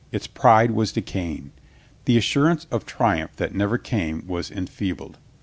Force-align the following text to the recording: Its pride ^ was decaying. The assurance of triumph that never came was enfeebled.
Its 0.11 0.25
pride 0.25 0.71
^ 0.71 0.73
was 0.73 0.91
decaying. 0.91 1.51
The 2.05 2.17
assurance 2.17 2.65
of 2.71 2.87
triumph 2.87 3.35
that 3.35 3.53
never 3.53 3.77
came 3.77 4.25
was 4.25 4.49
enfeebled. 4.49 5.19